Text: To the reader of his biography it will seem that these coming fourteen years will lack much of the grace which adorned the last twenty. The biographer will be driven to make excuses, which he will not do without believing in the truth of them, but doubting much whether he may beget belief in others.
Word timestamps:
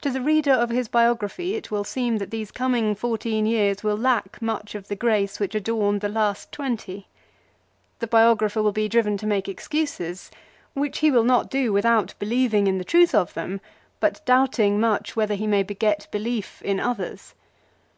To 0.00 0.08
the 0.08 0.22
reader 0.22 0.54
of 0.54 0.70
his 0.70 0.88
biography 0.88 1.56
it 1.56 1.70
will 1.70 1.84
seem 1.84 2.16
that 2.16 2.30
these 2.30 2.50
coming 2.50 2.94
fourteen 2.94 3.44
years 3.44 3.82
will 3.84 3.98
lack 3.98 4.40
much 4.40 4.74
of 4.74 4.88
the 4.88 4.96
grace 4.96 5.38
which 5.38 5.54
adorned 5.54 6.00
the 6.00 6.08
last 6.08 6.50
twenty. 6.52 7.06
The 7.98 8.06
biographer 8.06 8.62
will 8.62 8.72
be 8.72 8.88
driven 8.88 9.18
to 9.18 9.26
make 9.26 9.50
excuses, 9.50 10.30
which 10.72 11.00
he 11.00 11.10
will 11.10 11.22
not 11.24 11.50
do 11.50 11.70
without 11.70 12.14
believing 12.18 12.66
in 12.66 12.78
the 12.78 12.82
truth 12.82 13.14
of 13.14 13.34
them, 13.34 13.60
but 14.00 14.24
doubting 14.24 14.80
much 14.80 15.16
whether 15.16 15.34
he 15.34 15.46
may 15.46 15.62
beget 15.62 16.08
belief 16.10 16.62
in 16.62 16.80
others. 16.80 17.34